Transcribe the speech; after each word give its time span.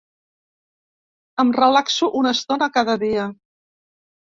Em 1.43 1.51
relaxo 1.59 2.11
una 2.23 2.33
estona 2.39 2.73
cada 2.81 2.99
dia. 3.07 3.31